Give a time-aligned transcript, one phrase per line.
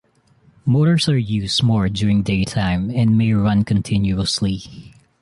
[0.65, 4.95] Motors are used more during daytime and many run continuously.